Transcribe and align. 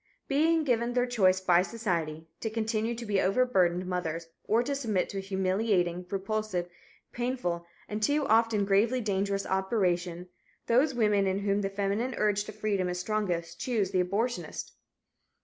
Being 0.27 0.63
given 0.63 0.93
their 0.93 1.05
choice 1.05 1.39
by 1.39 1.61
society 1.61 2.27
to 2.39 2.49
continue 2.49 2.95
to 2.95 3.05
be 3.05 3.21
overburdened 3.21 3.85
mothers 3.85 4.25
or 4.45 4.63
to 4.63 4.73
submit 4.73 5.09
to 5.09 5.19
a 5.19 5.21
humiliating, 5.21 6.07
repulsive, 6.09 6.67
painful 7.11 7.67
and 7.87 8.01
too 8.01 8.25
often 8.25 8.65
gravely 8.65 8.99
dangerous 8.99 9.45
operation, 9.45 10.27
those 10.65 10.95
women 10.95 11.27
in 11.27 11.37
whom 11.37 11.61
the 11.61 11.69
feminine 11.69 12.15
urge 12.17 12.45
to 12.45 12.51
freedom 12.51 12.89
is 12.89 12.99
strongest 12.99 13.59
choose 13.59 13.91
the 13.91 14.03
abortionist. 14.03 14.71